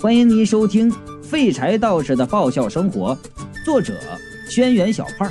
[0.00, 0.88] 欢迎您收听
[1.24, 3.16] 《废柴道士的爆笑生活》，
[3.64, 3.98] 作者：
[4.48, 5.28] 轩辕小胖，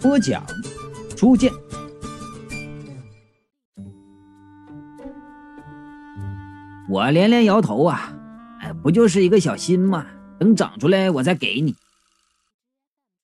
[0.00, 0.40] 播讲：
[1.16, 1.50] 初见。
[6.88, 8.12] 我连连摇头啊，
[8.60, 10.06] 哎，不就是一个小心吗？
[10.38, 11.74] 等长出来我再给你。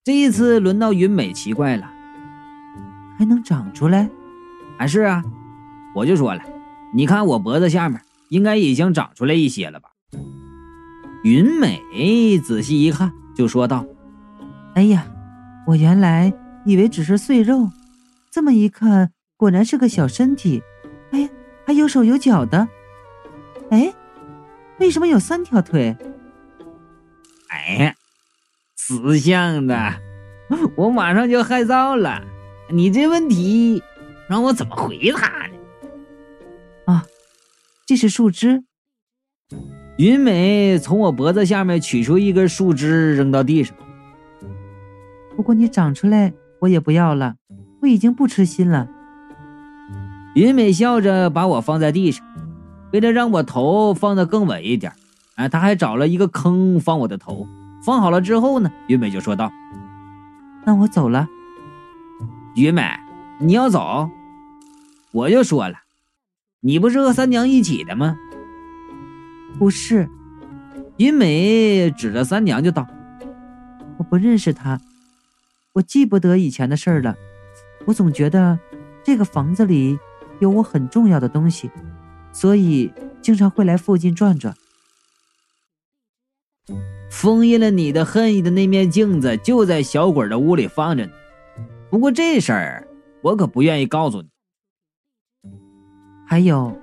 [0.02, 1.88] 这一次轮到云美奇怪了，
[3.16, 4.11] 还能长出来？
[4.77, 5.22] 啊，是啊，
[5.95, 6.43] 我就说了，
[6.96, 9.91] 你看我脖子下面应该已经长出来一些了吧？
[11.23, 13.84] 云美仔细一看，就说道
[14.74, 15.06] ：“哎呀，
[15.66, 16.33] 我原来
[16.65, 17.70] 以为只是碎肉，
[18.30, 20.62] 这么一看，果然是个小身体。
[21.10, 21.29] 哎呀，
[21.66, 22.66] 还有手有脚的。
[23.70, 23.93] 哎，
[24.79, 25.95] 为什么有三条腿？
[27.48, 27.95] 哎呀，
[28.77, 29.77] 死相的，
[30.74, 32.23] 我马上就害臊了。
[32.71, 33.82] 你这问题
[34.27, 35.55] 让我怎么回答呢？
[36.87, 37.05] 啊，
[37.84, 38.65] 这是树枝。”
[40.00, 43.77] 云美从我脖子下面取出一根树枝，扔到地上。
[45.37, 47.34] 不过你长出来，我也不要了，
[47.82, 48.88] 我已经不痴心了。
[50.34, 52.26] 云美笑着把我放在地上，
[52.95, 54.90] 为了让我头放得更稳一点，
[55.34, 57.46] 哎，她还找了一个坑放我的头。
[57.85, 59.52] 放好了之后呢，云美就说道
[60.64, 61.29] ：“那我走了。”
[62.57, 62.82] 云美，
[63.38, 64.09] 你要走？
[65.12, 65.75] 我就说了，
[66.60, 68.16] 你不是和三娘一起的吗？
[69.61, 70.09] 不是，
[70.97, 72.89] 云美指着三娘就道
[73.99, 74.81] ：“我不认识她，
[75.75, 77.15] 我记不得以前的事儿了。
[77.84, 78.59] 我总觉得
[79.05, 79.99] 这个房子里
[80.38, 81.71] 有我很重要的东西，
[82.33, 82.91] 所以
[83.21, 84.55] 经常会来附近转转。
[87.11, 91.12] 封印了你的恨意的那面镜子就在小鬼的屋里放着呢。
[91.91, 92.88] 不过这事儿
[93.21, 94.31] 我可不愿意告诉你。
[96.27, 96.75] 还有，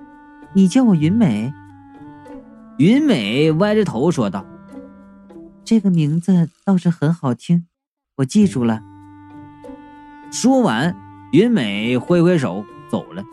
[0.54, 1.52] 你叫我云美。”
[2.78, 4.46] 云美歪着头说道
[5.64, 7.66] ：“这个名字倒是很好听，
[8.18, 8.80] 我记住了。”
[10.30, 10.96] 说完，
[11.32, 13.24] 云美挥挥手走了。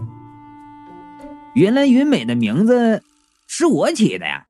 [1.54, 3.04] 原来云美的名字
[3.46, 4.48] 是我起的呀！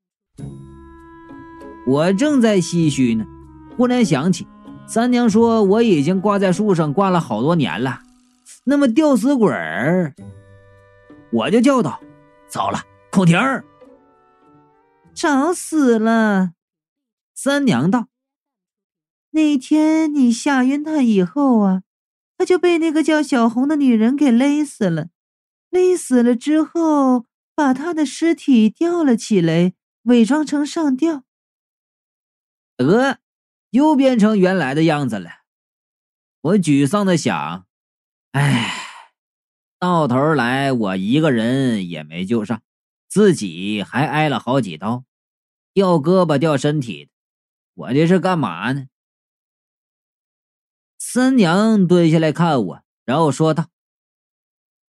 [1.85, 3.25] 我正在唏嘘呢，
[3.75, 4.47] 忽然想起
[4.88, 8.00] 三娘说我已经挂在树上挂了好多年了，
[8.63, 10.13] 那么吊死鬼儿，
[11.34, 12.00] 我就叫道
[12.47, 12.79] ：“糟了，
[13.11, 13.61] 孔婷儿！”
[15.15, 16.51] 找死了！
[17.33, 18.09] 三娘道
[19.31, 21.83] ：“那天你吓晕他以后啊，
[22.37, 25.07] 他就被那个叫小红的女人给勒死了。
[25.69, 27.25] 勒死了之后，
[27.55, 29.73] 把他的尸体吊了起来，
[30.03, 31.23] 伪装成上吊。
[32.75, 33.19] 得，
[33.69, 35.29] 又变成原来的样子了。”
[36.41, 37.65] 我沮丧的想
[38.33, 38.69] ：“哎，
[39.79, 42.61] 到头来我一个人也没救上。”
[43.15, 45.05] 自己还挨了好几刀，
[45.73, 47.11] 掉胳膊掉身体的，
[47.73, 48.87] 我这是干嘛呢？
[50.99, 53.67] 三娘蹲下来看我，然后说道：“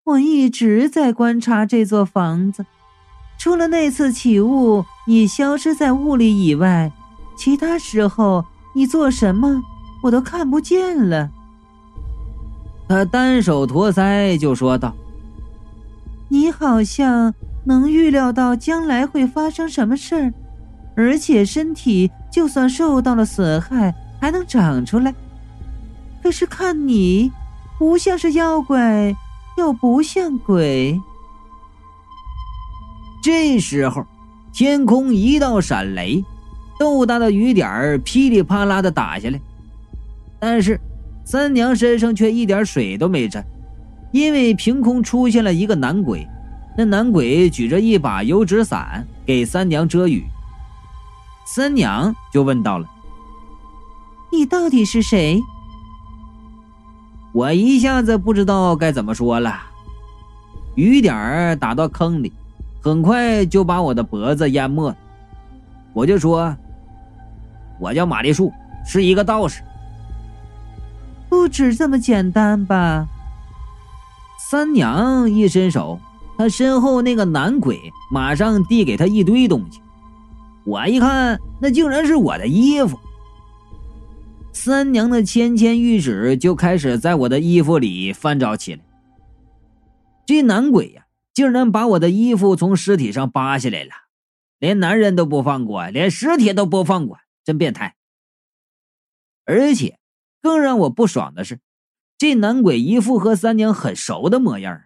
[0.05, 2.65] 我一直在观察这座房子，
[3.37, 6.91] 除了那次起雾你消失在雾里以外，
[7.37, 8.43] 其他时候
[8.73, 9.61] 你做什么
[10.01, 11.29] 我都看不见了。”
[12.89, 14.95] 他单手托腮就说道
[16.27, 17.31] ：“你好像……”
[17.65, 20.33] 能预料到将来会发生什么事儿，
[20.95, 25.13] 而且身体就算受到了损害还能长出来。
[26.21, 27.31] 可是看你，
[27.77, 29.15] 不像是妖怪，
[29.57, 30.99] 又不像鬼。
[33.23, 34.05] 这时候，
[34.53, 36.23] 天空一道闪雷，
[36.79, 39.39] 豆大的雨点儿噼里啪啦的打下来。
[40.39, 40.79] 但是
[41.23, 43.43] 三娘身上却一点水都没沾，
[44.11, 46.27] 因为凭空出现了一个男鬼。
[46.77, 50.25] 那男鬼举着一把油纸伞给三娘遮雨，
[51.45, 52.85] 三娘就问到了
[54.29, 55.41] ：“你到底是谁？”
[57.33, 59.57] 我一下子不知道该怎么说了。
[60.75, 62.33] 雨点儿打到坑里，
[62.81, 64.97] 很快就把我的脖子淹没了。
[65.93, 66.53] 我就说
[67.79, 68.51] ：“我叫玛丽树，
[68.85, 69.63] 是一个道士。”
[71.29, 73.07] 不止这么简单吧？
[74.49, 75.97] 三娘一伸手。
[76.37, 79.79] 他身后那个男鬼马上递给他一堆东西，
[80.65, 82.99] 我一看，那竟然是我的衣服。
[84.51, 88.81] 三娘的纤纤玉指就开始在我的衣服里翻找起来。
[90.25, 93.91] 这男鬼呀，竟然把我的衣服从尸体上扒下来了，
[94.59, 97.95] 连男人都不放过，连尸体都不放过，真变态。
[99.45, 99.99] 而且，
[100.41, 101.59] 更让我不爽的是，
[102.17, 104.81] 这男鬼一副和三娘很熟的模样啊。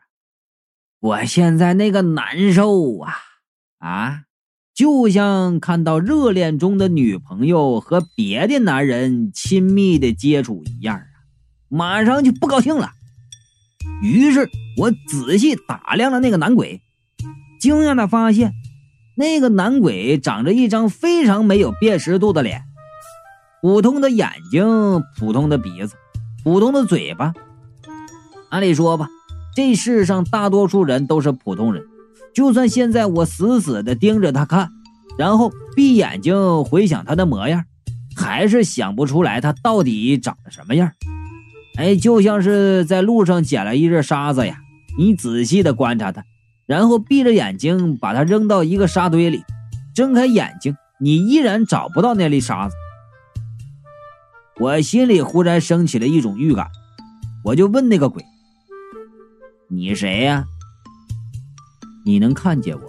[1.01, 3.13] 我现在那个难受啊
[3.78, 4.24] 啊，
[4.75, 11.06] 就像看到热恋中的女朋友和别的男人亲密的接触一样啊，
[11.69, 12.92] 马上就不高兴了。
[14.01, 16.81] 于是我仔细打量了那个男鬼，
[17.62, 18.52] 惊讶的发现，
[19.16, 22.63] 那个男鬼长着一张非常没有辨识度的脸，
[23.62, 25.95] 普通的眼睛，普通的鼻子，
[26.44, 27.34] 普通的嘴巴。
[28.50, 29.07] 按理说吧，
[29.56, 31.84] 这世上大多数人都是普通人。
[32.34, 34.69] 就算现在我死死的盯着他看，
[35.18, 37.66] 然后闭眼睛回想他的模样，
[38.16, 40.92] 还是想不出来他到底长得什么样。
[41.78, 44.57] 哎，就像是在路上捡了一粒沙子呀，
[44.98, 46.24] 你仔细的观察它，
[46.66, 49.44] 然后闭着眼睛把它扔到一个沙堆里，
[49.95, 52.75] 睁开眼睛，你依然找不到那粒沙子。
[54.60, 56.68] 我心里忽然升起了一种预感，
[57.45, 58.24] 我就问那个鬼
[59.69, 60.45] ：“你谁呀？”
[62.06, 62.81] 你能看见我？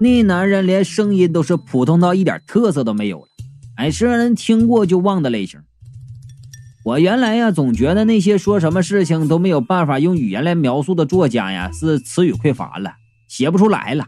[0.00, 3.28] 那男人连声音都是普通到一点特色都没有了，
[3.76, 5.60] 哎，是让人听过就忘的类型。
[6.84, 12.94] 我原来呀，总觉得那些说什么事情都没有办法用语言来描述的作家呀，是词语匮乏了，
[13.28, 14.06] 写不出来了。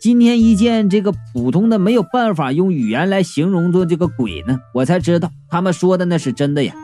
[0.00, 6.74] 今天一见这个普通的没有办法用语言来形容的这个鬼呢，我才知道他们说的那是真的呀。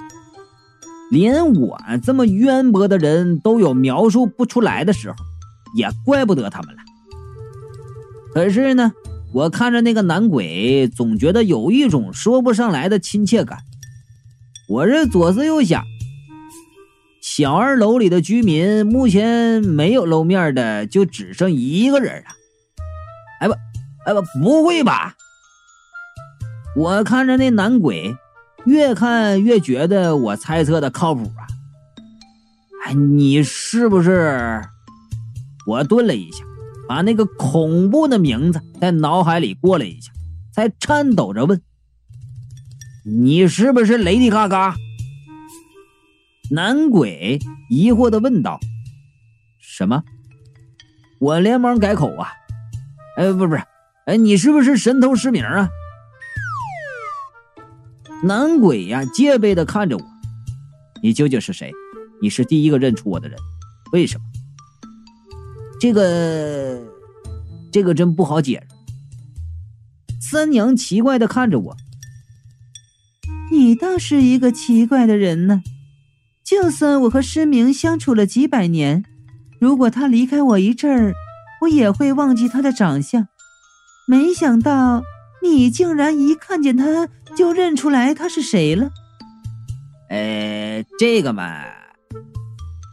[1.10, 5.16] 连我这么渊博的人都有描述不出来的时候。
[5.72, 6.82] 也怪不得他们了。
[8.34, 8.90] 可是呢，
[9.32, 13.60] 我看着那个男鬼，总觉得有一种说不上来的亲切感。
[14.68, 15.84] 我这左思右想，
[17.22, 22.30] 小二楼里的居民目前没有露面的，就只剩一个人了。
[23.38, 23.54] 哎不，
[24.06, 25.14] 哎不，不会吧？
[26.74, 28.16] 我看着那男鬼，
[28.66, 31.46] 越看越觉得我猜测的靠谱啊。
[32.84, 34.62] 哎，你是不是？
[35.66, 36.44] 我顿了一下，
[36.88, 40.10] 把那个恐怖的名字在脑海里过了一下，
[40.52, 41.60] 才颤抖着问
[43.04, 44.74] ：“你是不是雷迪嘎嘎？”
[46.50, 48.58] 男鬼疑惑的问道
[49.60, 50.02] ：“什么？”
[51.20, 52.32] 我连忙改口啊
[53.16, 53.62] ：“哎，不是不是，
[54.06, 55.68] 哎，你是不是神偷失明啊？”
[58.22, 60.02] 男鬼呀，戒备的看着我
[61.02, 61.72] ：“你究竟是谁？
[62.20, 63.38] 你是第一个认出我的人，
[63.92, 64.24] 为什么？”
[65.80, 66.82] 这个，
[67.72, 68.76] 这个真不好解释。
[70.20, 71.76] 三娘奇怪的看着我，
[73.50, 75.62] 你倒是一个奇怪的人呢。
[76.44, 79.04] 就算我和失明相处了几百年，
[79.58, 81.14] 如果他离开我一阵儿，
[81.62, 83.28] 我也会忘记他的长相。
[84.06, 85.02] 没想到
[85.42, 88.90] 你竟然一看见他就认出来他是谁了。
[90.08, 91.64] 呃，这个嘛，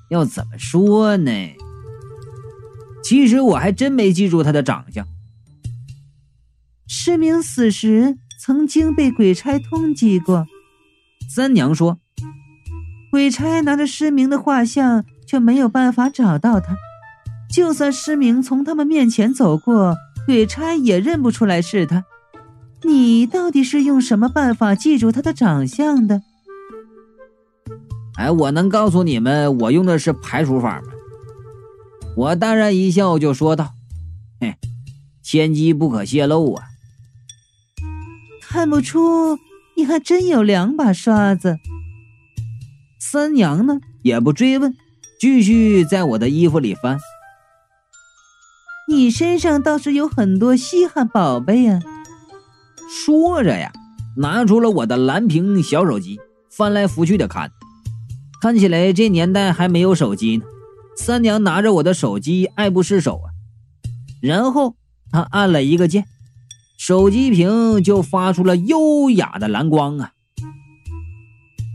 [0.10, 1.32] 要怎么说呢？
[3.04, 5.06] 其实我还真没记住他的长相。
[6.88, 10.46] 失明死时曾经被鬼差通缉过，
[11.30, 12.00] 三娘说，
[13.12, 16.76] 鬼差拿着失明的画像，却没有办法找到他。
[17.50, 19.96] 就算失明从他们面前走过，
[20.26, 22.04] 鬼差也认不出来是他。
[22.84, 26.22] 你到底是用什么办法记住他的长相的？
[28.16, 30.88] 哎，我能告诉你们，我用的是排除法吗？
[32.16, 33.74] 我淡然一笑，就说道
[34.42, 34.56] ：“嘿，
[35.24, 36.66] 天机不可泄露啊！
[38.42, 39.38] 看不出
[39.76, 41.58] 你还真有两把刷子。”
[43.00, 44.76] 三娘呢也不追问，
[45.20, 47.00] 继续在我的衣服里翻。
[48.88, 51.80] 你身上倒是有很多稀罕宝贝呀！
[52.88, 53.72] 说着呀，
[54.16, 57.52] 拿出了我的蓝屏小手机，翻来覆去的看。
[58.42, 60.46] 看起来这年代还没有手机呢。
[60.96, 63.28] 三娘拿着我的手机，爱不释手啊。
[64.22, 64.76] 然后
[65.12, 66.06] 她按了一个键，
[66.78, 70.12] 手机屏就发出了优雅的蓝光啊。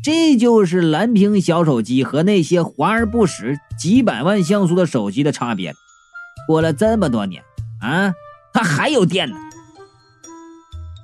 [0.02, 5.74] 这就是蓝屏小手机和那些华而不实、几百万像素的手机的差别。
[6.48, 7.44] 过了这么多年
[7.80, 8.12] 啊，
[8.52, 9.36] 它还有电呢。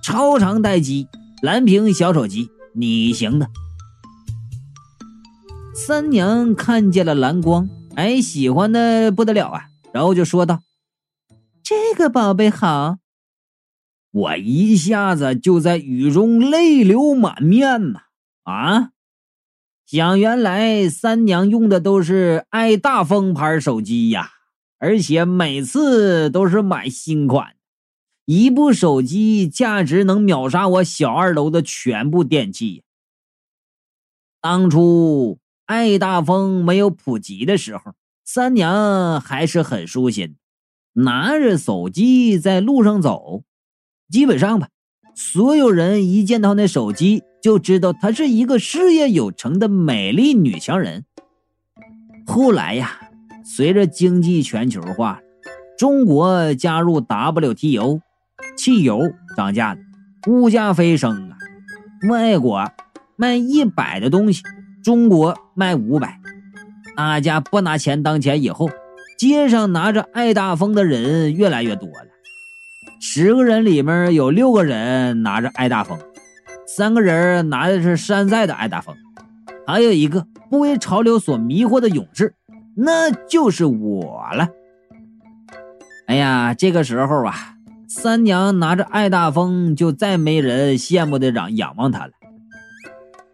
[0.09, 1.07] 超长待机，
[1.43, 3.51] 蓝屏小手机，你行的。
[5.75, 7.69] 三娘看见了蓝光。
[7.95, 9.67] 哎，喜欢的不得了啊！
[9.93, 10.63] 然后就说道
[11.63, 12.97] ：“这个宝贝好。”
[14.11, 18.01] 我一下子就在雨中泪流满面呐！
[18.45, 18.89] 啊，
[19.85, 24.31] 想原来三娘用的都是爱大风牌手机呀，
[24.79, 27.49] 而且每次都是买新款，
[28.29, 32.83] 一部手机价值能秒杀我小二楼的全部电器。
[34.43, 35.39] 当初。
[35.65, 37.93] 爱大风没有普及的时候，
[38.25, 40.37] 三娘还是很舒心。
[40.95, 43.43] 拿着手机在路上走，
[44.09, 44.71] 基本上吧，
[45.15, 51.05] 所有人一见到那手机就知道她是一个事业有成的美丽女强人。
[52.27, 52.99] 后来呀，
[53.45, 55.21] 随着经济全球化，
[55.77, 58.01] 中国加入 WTO，
[58.57, 59.01] 汽油
[59.37, 59.81] 涨价了，
[60.27, 61.37] 物价飞升啊！
[62.09, 62.71] 外国
[63.17, 64.43] 卖一百的东西，
[64.83, 66.21] 中国卖五百，
[66.97, 68.71] 大家不拿钱当钱以后。
[69.19, 72.07] 街上拿着爱大风的人越来越多了，
[73.01, 75.99] 十个人里面有六个人拿着爱大风，
[76.69, 78.95] 三个人拿的是山寨的爱大风，
[79.67, 82.33] 还有一个不为潮流所迷惑的勇士，
[82.77, 84.47] 那就是我了。
[86.07, 87.35] 哎呀，这个时候啊，
[87.91, 92.13] 三娘拿着爱大风，就再没人羡慕的仰仰望她了。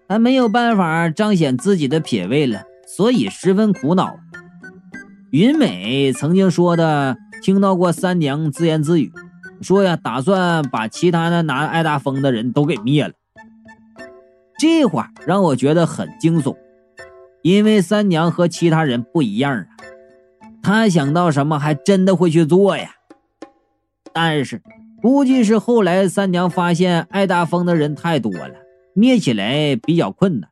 [0.06, 4.16] 她没有办法彰显自己的品味了，所以十分苦恼。
[5.32, 9.12] 云美曾经说的，听到过三娘自言自语，
[9.61, 13.12] 说呀，打算把其他的拿爱大风的人都给灭了。
[14.56, 16.56] 这话让我觉得很惊悚，
[17.42, 19.66] 因为三娘和其他人不一样啊，
[20.62, 22.92] 她想到什么还真的会去做呀。
[24.14, 24.62] 但是，
[25.02, 28.54] 估计是后来三娘发现爱大风的人太多了，
[28.94, 30.49] 灭起来比较困难，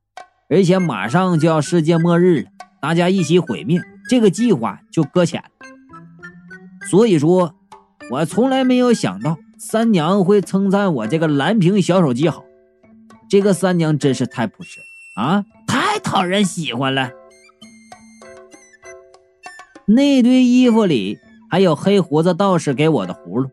[0.51, 2.51] 而且马上就要世界末日了，
[2.81, 3.81] 大家一起毁灭。
[4.11, 5.67] 这个计划就搁浅了，
[6.91, 7.55] 所以说，
[8.11, 12.45] 我从来没有想到三娘会称赞我这个蓝屏小手机好。
[13.31, 14.81] 这个三娘真是太朴实
[15.17, 17.11] 啊，太讨人喜欢了。
[19.87, 21.19] 那堆衣服里
[21.53, 23.51] 还有黑胡子道士给我的葫芦，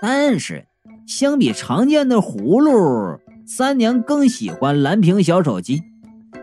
[0.00, 0.64] 但是
[1.06, 5.82] 相比常见的葫芦，三娘更喜欢蓝屏小手机。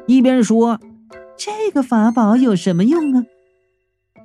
[0.05, 0.79] 一边说
[1.35, 3.25] ：“这个法宝有什么用啊？”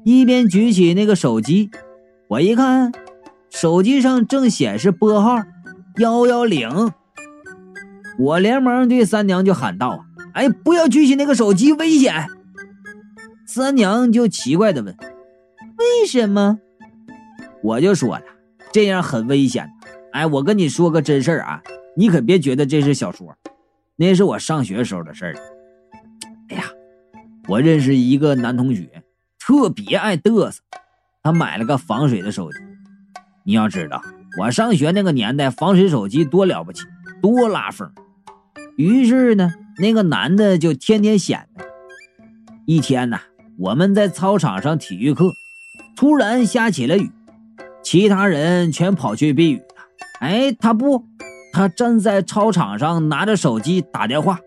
[0.04, 1.70] 一边举起那个手机，
[2.28, 2.92] 我一看，
[3.48, 5.38] 手机上正显示拨号
[5.96, 6.92] 幺幺零，
[8.18, 12.26] 我连忙对三娘就喊道：“，哎，不要举起那个手机，危险！”
[13.48, 14.94] 三娘就奇怪的问
[15.78, 16.58] ：“为什么？”
[17.64, 18.23] 我就说了
[18.73, 19.68] ：“这样很危险。”
[20.12, 21.62] 哎，我跟你说个真事儿啊，
[21.97, 23.35] 你可别觉得这是小说，
[23.97, 25.35] 那是我上学时候的事儿。
[26.50, 26.64] 哎呀，
[27.49, 29.02] 我认识一个男同学。
[29.47, 30.62] 特别爱嘚瑟，
[31.23, 32.59] 他买了个防水的手机。
[33.44, 34.02] 你要知道，
[34.40, 36.85] 我上学那个年代，防水手机多了不起，
[37.21, 37.90] 多拉风。
[38.76, 41.64] 于是呢，那个男的就天天显摆。
[42.66, 43.18] 一天呢，
[43.59, 45.30] 我们在操场上体育课，
[45.94, 47.11] 突然下起了雨，
[47.84, 49.64] 其他人全跑去避雨了。
[50.20, 51.04] 哎，他不，
[51.52, 54.40] 他站在操场上拿着手机打电话，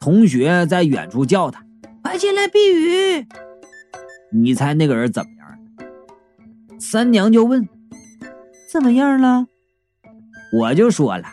[0.00, 1.64] 同学在远处叫他
[2.02, 3.26] ：“快进来避雨。”
[4.34, 6.78] 你猜那个人怎么样？
[6.80, 7.68] 三娘就问
[8.70, 9.46] ：“怎么样了？”
[10.58, 11.24] 我就说了，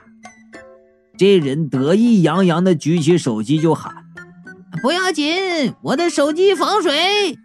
[1.18, 3.94] 这人得意洋洋的举起手机就喊
[4.82, 7.38] ：“不要紧，我的手机防水。”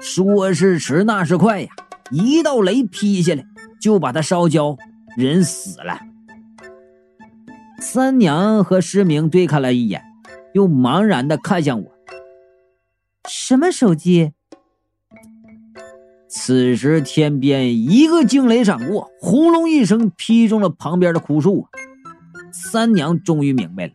[0.00, 1.68] 说时迟，那时快呀，
[2.10, 3.44] 一道雷劈下来，
[3.80, 4.76] 就把他烧焦，
[5.16, 6.00] 人死了。
[7.80, 10.02] 三娘和失明对看了一眼，
[10.52, 11.90] 又茫然的看向我
[13.28, 14.32] ：“什么手机？”
[16.28, 21.66] 此时天边一个惊雷闪过，轰隆一声劈中了旁边的枯树。
[22.52, 23.92] 三娘终于明白了，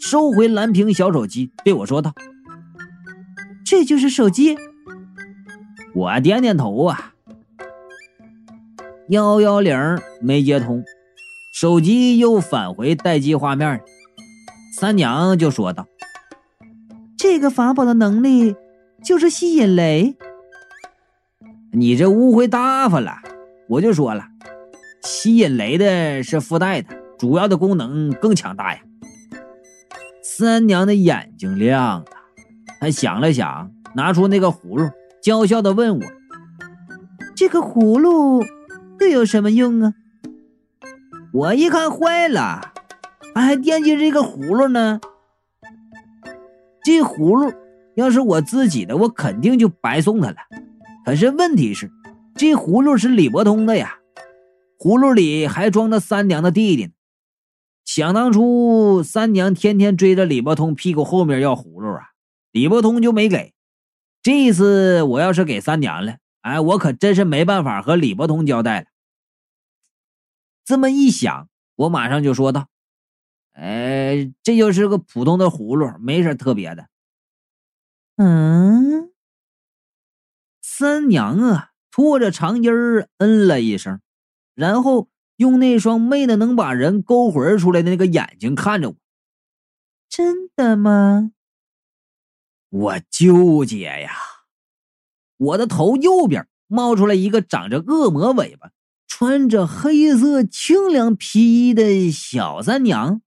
[0.00, 2.12] 收回蓝屏小手机，对我说道
[3.64, 4.58] ：“这就是手机。”
[5.94, 7.14] 我点点头啊。
[9.08, 10.84] 幺幺零没接通，
[11.50, 13.80] 手机又返回待机画面。
[14.76, 15.86] 三娘就说道
[17.16, 18.54] ：“这个法宝的能力
[19.02, 20.14] 就是吸引雷。”
[21.72, 23.12] 你这误会大发了，
[23.68, 24.26] 我就说了，
[25.02, 28.80] 吸引雷的是附带的，主要的功能更强大呀。
[30.22, 32.04] 三娘的眼睛亮了，
[32.78, 34.90] 她想了想，拿出那个葫芦，
[35.22, 36.04] 娇笑的问我
[37.34, 38.44] ：“这个葫芦
[38.98, 39.94] 这有什么用啊？”
[41.32, 42.72] 我一看坏了，
[43.34, 45.00] 还惦记这个葫芦呢。
[46.82, 47.52] 这葫芦
[47.96, 50.36] 要是我自己的，我肯定就白送他了。
[51.04, 51.90] 可是问题是，
[52.34, 53.98] 这葫芦是李伯通的呀，
[54.78, 56.92] 葫芦里还装着三娘的弟弟呢。
[57.84, 62.10] 想当初，三娘天天追着李伯通屁股后面要葫芦啊，
[62.52, 63.52] 李伯通就没给。
[64.22, 66.16] 这一次我要是给三娘了，
[66.48, 68.86] 哎，我可真是没办法和李伯通交代了。
[70.64, 72.68] 这么一想，我马上就说道
[73.52, 76.88] ：“哎，这就是个普通的葫芦，没什特别的。”
[78.16, 79.12] 嗯。
[80.62, 84.00] 三娘啊，拖着长音儿嗯了一声，
[84.54, 88.96] 然后用那双媚的能把人勾魂出来的那个眼睛看着我。
[90.08, 91.32] 真的吗？
[92.70, 94.37] 我纠结呀。
[95.38, 98.70] 我的头右边冒出来一个长着恶魔尾巴、
[99.06, 103.22] 穿着黑色清凉皮衣的小三娘。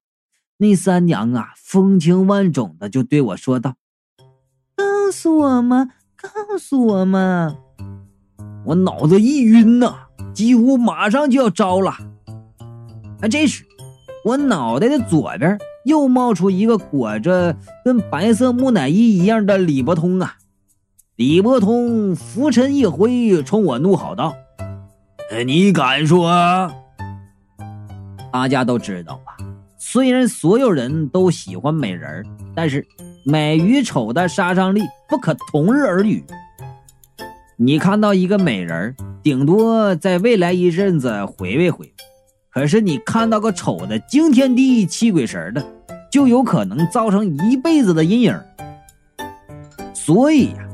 [0.58, 3.75] 那三娘啊，风情万种的就对我说道
[4.77, 7.58] ：“告诉我嘛，告诉我嘛！”
[8.68, 9.96] 我脑子一晕呐，
[10.36, 11.91] 几乎马上就要招了。
[13.22, 13.65] 啊，这时
[14.24, 20.36] 我脑袋的左边又冒出一个裹着跟白色木乃伊一样的李伯通啊！
[21.21, 24.35] 李伯通拂尘一挥，冲我怒吼道
[25.45, 26.31] ：“你敢说？”
[28.33, 29.37] 大家都知道吧？
[29.77, 32.25] 虽然所有人都喜欢美人
[32.55, 32.83] 但是
[33.23, 36.23] 美与丑的杀伤力不可同日而语。
[37.55, 41.91] 你看到一个美人顶多在未来一阵子回味回味；
[42.49, 45.63] 可是你看到个丑的惊天地泣鬼神的，
[46.11, 48.35] 就有可能造成一辈子的阴影。
[49.93, 50.67] 所以呀，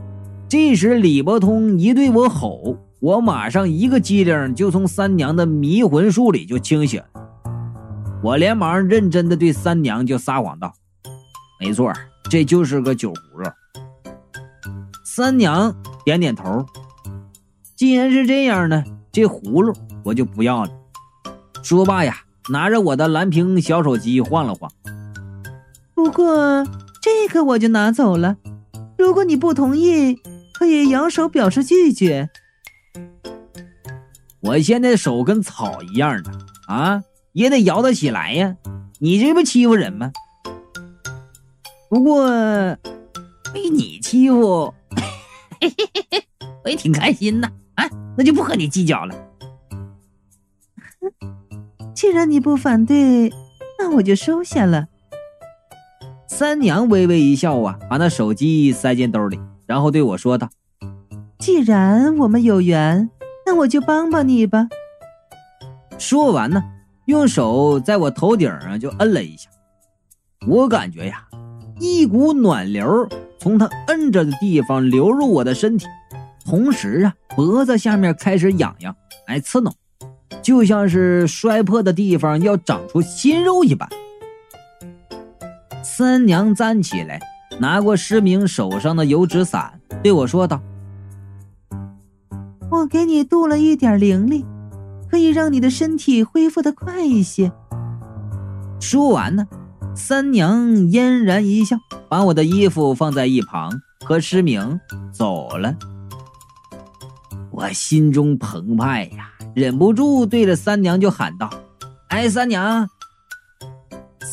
[0.49, 7.21] 这时李伯通一对我吼，我马上一个机灵就从三娘的迷魂术里就清醒了。
[8.23, 10.73] 我连忙认真的对三娘就撒谎道
[11.59, 11.91] ：“没错，
[12.29, 13.49] 这就是个酒葫芦。”
[15.03, 15.75] 三娘
[16.05, 16.65] 点点头。
[17.75, 19.73] 既然是这样呢，这葫芦
[20.03, 20.71] 我就不要了。
[21.61, 22.15] 说罢呀，
[22.49, 24.71] 拿着我的蓝屏小手机晃了晃。
[25.93, 26.65] 不过
[27.01, 28.37] 这个我就拿走了。
[28.97, 30.19] 如果你不同意，
[30.57, 32.29] 可以摇手表示拒绝。
[34.41, 36.31] 我现在手跟草一样的
[36.67, 37.03] 啊。
[37.33, 38.55] 也得摇得起来呀！
[38.97, 40.11] 你这不欺负人吗？
[41.87, 42.27] 不过
[43.53, 44.73] 被你欺负，
[46.65, 47.87] 我也挺开心的啊！
[48.17, 49.13] 那就不和你计较了。
[51.93, 53.31] 既然你不反对，
[53.77, 54.87] 那我就收下了。
[56.27, 60.49] 三娘微微一笑啊，把那手机塞进兜里，然后对我说道
[61.38, 63.10] ：“既然我们有缘，
[63.45, 64.67] 那我就帮帮你吧。”
[65.99, 66.63] 说完呢。
[67.08, 69.49] 用手在我头顶上就摁了一下，
[70.45, 71.25] 我感觉呀，
[71.80, 73.08] 一股暖流
[73.39, 75.88] 从他摁着的地方流入我的身体，
[76.43, 78.93] 同时啊，脖子下面开始痒痒，
[79.27, 79.73] 哎，刺挠，
[80.41, 83.88] 就像是摔破的地方要长出新肉一般。
[85.82, 87.21] 三娘站起来，
[87.60, 90.62] 拿过失明手上的油纸伞，对我说道
[92.70, 94.46] ：“我给你镀了一点灵力。”
[95.10, 97.50] 可以让你的身体恢复的快一些。
[98.82, 99.48] 说完呢，
[99.96, 101.78] 三娘嫣然一笑，
[102.10, 103.72] 把我的衣服放在一旁，
[104.06, 104.78] 和失明
[105.13, 105.74] 走了。
[107.52, 111.50] 我心中澎湃呀，忍不住对着三娘就喊道
[112.10, 112.89] ：“哎，三娘！”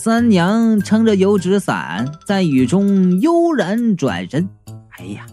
[0.04, 4.46] 三娘撑着油纸伞，在雨中悠然转身。
[4.98, 5.24] 哎呀，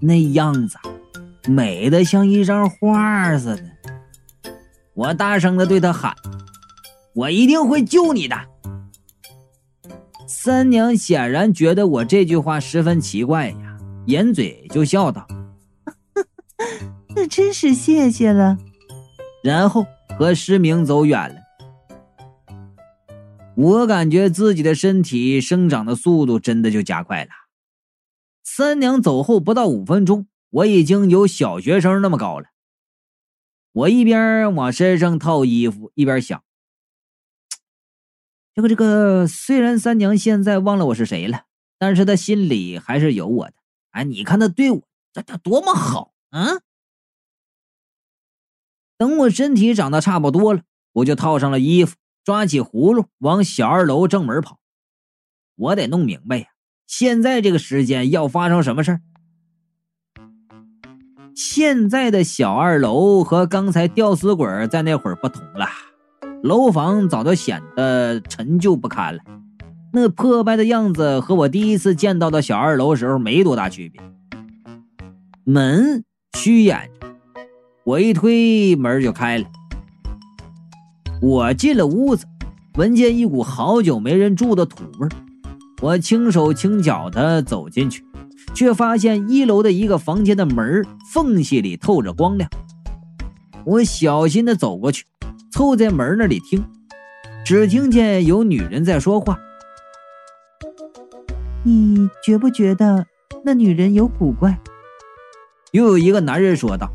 [0.00, 0.76] 那样子
[1.46, 4.50] 美的像一张画似的。
[4.94, 6.12] 我大声的对他喊
[7.14, 8.36] ：“我一定会救你的。”
[10.26, 15.24] 三娘显然觉得我这句话十分奇怪呀，掩嘴就笑道
[17.14, 18.58] ：“那真是谢谢了。”
[19.44, 19.86] 然后
[20.18, 21.39] 和失明走远了。
[23.60, 27.30] 我感觉自己的身体生长的速度真的就加快了。
[28.42, 32.46] 三娘走后不到五分钟，我已经有小学生那么高了。
[33.72, 36.42] 我一边往身上套衣服，一边想：
[38.54, 41.42] 这个这个，虽然三娘现在忘了我是谁了，
[41.78, 43.52] 但是她心里还是有我的。
[43.90, 46.62] 哎，你看她对我这这多么好啊！
[48.96, 51.96] 等我身体长得差不多了，我就套上了衣服，
[52.30, 54.60] 抓起葫芦往小二楼正门跑。
[55.56, 56.46] 我得弄明白呀，
[56.86, 59.00] 现在这个时间要发生什么事儿。
[61.34, 65.66] 现在的小二楼和刚才吊死鬼在那会儿不同了，
[66.44, 69.20] 楼房早就显得陈旧不堪了，
[69.92, 74.00] 那破败的样子和我第一次见到的小二楼时候没多大区别。
[75.42, 76.04] 门
[76.38, 77.08] 虚掩着，
[77.82, 79.46] 我一推门就开了。
[81.20, 82.26] 我进了屋子，
[82.74, 85.08] 闻见一股好久没人住的土味
[85.82, 88.04] 我轻手轻脚的走进去。
[88.52, 92.50] 却发现一楼的一个房间的门缝隙里透着光亮。
[93.64, 95.04] 我小心的走过去，
[95.52, 96.64] 凑在门那里听，
[97.44, 99.38] 只听见有女人在说话。
[101.62, 103.06] 你觉不觉得
[103.44, 104.58] 那女人有古怪？
[105.72, 106.90] 又有一个男人说道：“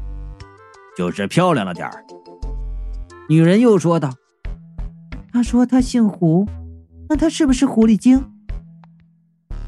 [0.97, 2.03] 就是漂亮了点儿。
[3.27, 4.13] 女人又说道
[5.33, 6.47] ：“他说他姓胡，
[7.09, 8.23] 那他是不是狐狸精？”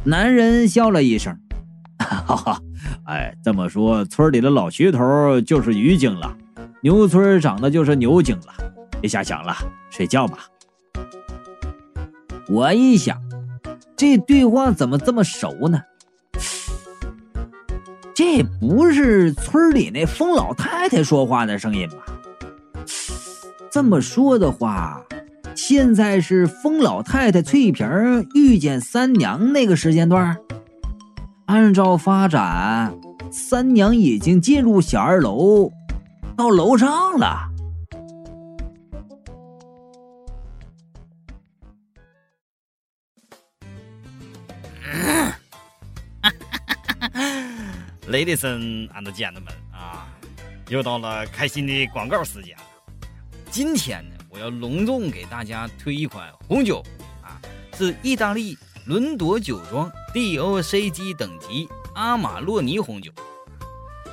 [0.05, 1.35] 男人笑了一声
[1.97, 2.61] ：“哈哈，
[3.05, 6.37] 哎，这么说，村里的老徐头就是鱼精了，
[6.81, 8.53] 牛村长的就是牛精了。
[9.01, 9.55] 别瞎想了，
[9.89, 10.37] 睡觉吧。”
[12.47, 13.19] 我一想，
[13.95, 15.81] 这对话怎么这么熟呢？
[18.13, 21.97] 这不是村里那疯老太太说话的声音吧？
[23.77, 25.05] 这么说的话，
[25.55, 30.35] 现在是疯老太太翠萍遇见三娘那个时间段。
[31.45, 32.97] 按照发展，
[33.31, 35.71] 三娘已经进入小二楼，
[36.35, 37.51] 到楼上了。
[48.09, 50.07] Ladies and gentlemen 啊，
[50.67, 52.57] 又到了开心的广告时间。
[53.49, 56.83] 今天呢，我要隆重给大家推一款红酒
[57.21, 57.41] 啊，
[57.77, 63.11] 是意大利伦朵酒庄 DOCG 等级阿玛洛尼红酒。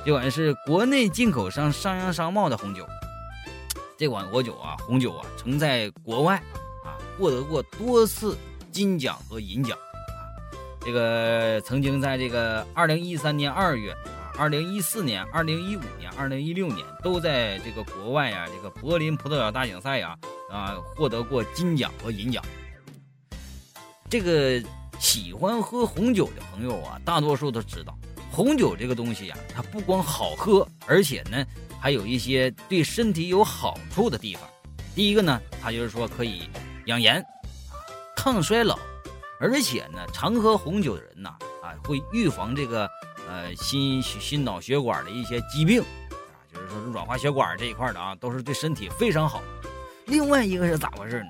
[0.05, 2.85] 这款是国内进口商商洋商贸的红酒。
[3.97, 6.35] 这款红酒啊，红酒啊，曾在国外
[6.83, 8.37] 啊获得过多次
[8.71, 9.77] 金奖和银奖。
[10.81, 13.95] 这个曾经在这个二零一三年二月，
[14.37, 20.17] 二零一四年、二零一五年、二零一六年都在这个国外呀，这个柏林葡萄酒大奖赛呀
[20.49, 22.43] 啊获得过金奖和银奖。
[24.09, 24.61] 这个
[24.99, 27.97] 喜欢喝红酒的朋友啊，大多数都知道，
[28.29, 31.45] 红酒这个东西呀，它不光好喝，而且呢
[31.79, 34.43] 还有一些对身体有好处的地方。
[34.93, 36.49] 第一个呢，它就是说可以
[36.85, 37.25] 养颜、
[38.15, 38.77] 抗衰老。
[39.37, 42.89] 而且呢，常喝红酒的人呐，啊，会预防这个
[43.27, 45.85] 呃心心脑血管的一些疾病，啊，
[46.53, 49.41] 就是说软化血管这一块的啊，都是对身体非常好。
[50.05, 51.29] 另外一个是咋回事呢？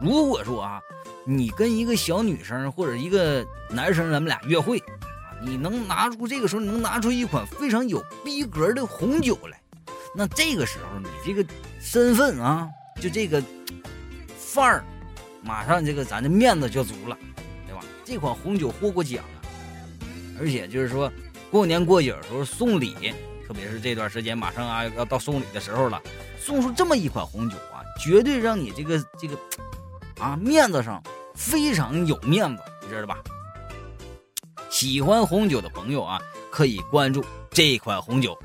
[0.00, 0.80] 如果说啊，
[1.26, 9.60] 你跟一个小女生或者一个男生，咱们俩约会，啊，你能拿出这个时候能拿出一款非常有逼格的红酒来，
[10.14, 11.44] 那这个时候你这个
[11.80, 12.68] 身份啊，
[13.00, 13.42] 就这个
[14.38, 14.84] 范儿。
[15.46, 17.18] 马上这个咱的面子就足了，
[17.66, 17.82] 对吧？
[18.02, 19.22] 这款红酒获过奖，
[20.38, 21.10] 而且就是说
[21.50, 22.94] 过年过节的时候送礼，
[23.46, 26.00] 特别是这段时间马上啊要到送礼的时候了，
[26.38, 29.38] 送出这么一款红酒啊，绝对让你这个这个
[30.18, 31.02] 啊面子上
[31.34, 33.18] 非常有面子，你知道吧？
[34.70, 36.20] 喜欢红酒的朋友啊，
[36.50, 38.36] 可以关注这款红酒。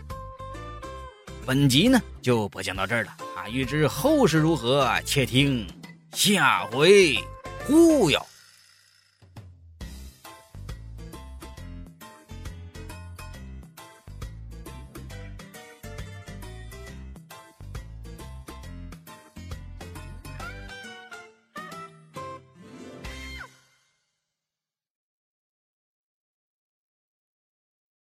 [1.46, 5.68] 本集呢就播讲到这儿了啊，欲知后事如何，且听。
[6.12, 7.18] 下回
[7.66, 8.24] 忽悠。